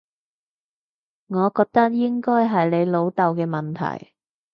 [1.27, 4.15] 我覺得應該係你老豆嘅問題